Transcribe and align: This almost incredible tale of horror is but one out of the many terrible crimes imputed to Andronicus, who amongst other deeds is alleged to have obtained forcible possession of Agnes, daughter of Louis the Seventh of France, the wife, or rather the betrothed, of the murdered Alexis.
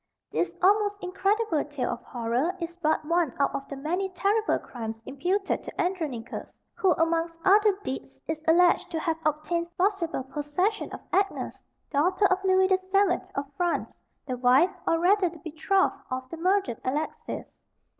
This 0.31 0.55
almost 0.63 0.97
incredible 1.03 1.63
tale 1.63 1.91
of 1.91 2.01
horror 2.01 2.55
is 2.59 2.75
but 2.75 3.05
one 3.05 3.35
out 3.37 3.53
of 3.53 3.67
the 3.69 3.75
many 3.75 4.09
terrible 4.09 4.57
crimes 4.57 4.99
imputed 5.05 5.63
to 5.63 5.79
Andronicus, 5.79 6.51
who 6.73 6.93
amongst 6.93 7.37
other 7.45 7.77
deeds 7.83 8.19
is 8.27 8.43
alleged 8.47 8.89
to 8.89 8.99
have 8.99 9.19
obtained 9.27 9.69
forcible 9.77 10.23
possession 10.23 10.91
of 10.91 11.01
Agnes, 11.13 11.63
daughter 11.91 12.25
of 12.25 12.43
Louis 12.43 12.65
the 12.65 12.77
Seventh 12.77 13.29
of 13.35 13.45
France, 13.57 13.99
the 14.25 14.37
wife, 14.37 14.71
or 14.87 14.97
rather 14.97 15.29
the 15.29 15.37
betrothed, 15.37 16.01
of 16.09 16.27
the 16.31 16.37
murdered 16.37 16.81
Alexis. 16.83 17.45